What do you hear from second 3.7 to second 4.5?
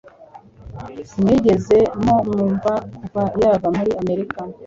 muri Amerika